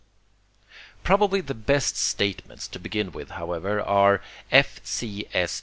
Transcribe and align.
Probably 1.03 1.41
the 1.41 1.53
best 1.53 1.95
statements 1.95 2.67
to 2.69 2.79
begin 2.79 3.11
with 3.11 3.29
however, 3.37 3.79
are 3.83 4.23
F. 4.51 4.79
C. 4.83 5.27
S. 5.31 5.59